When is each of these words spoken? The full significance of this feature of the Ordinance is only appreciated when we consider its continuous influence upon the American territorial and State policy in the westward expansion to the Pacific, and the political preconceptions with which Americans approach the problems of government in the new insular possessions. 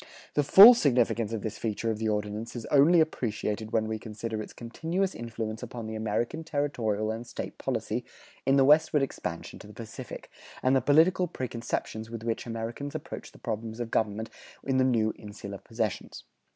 The 0.33 0.43
full 0.43 0.73
significance 0.73 1.31
of 1.31 1.43
this 1.43 1.59
feature 1.59 1.91
of 1.91 1.99
the 1.99 2.09
Ordinance 2.09 2.55
is 2.55 2.65
only 2.71 2.99
appreciated 3.01 3.69
when 3.71 3.87
we 3.87 3.99
consider 3.99 4.41
its 4.41 4.51
continuous 4.51 5.13
influence 5.13 5.61
upon 5.61 5.85
the 5.85 5.93
American 5.93 6.43
territorial 6.43 7.11
and 7.11 7.27
State 7.27 7.59
policy 7.59 8.03
in 8.43 8.55
the 8.55 8.65
westward 8.65 9.03
expansion 9.03 9.59
to 9.59 9.67
the 9.67 9.73
Pacific, 9.75 10.31
and 10.63 10.75
the 10.75 10.81
political 10.81 11.27
preconceptions 11.27 12.09
with 12.09 12.23
which 12.23 12.47
Americans 12.47 12.95
approach 12.95 13.31
the 13.31 13.37
problems 13.37 13.79
of 13.79 13.91
government 13.91 14.31
in 14.63 14.77
the 14.77 14.83
new 14.83 15.13
insular 15.19 15.59
possessions. 15.59 16.23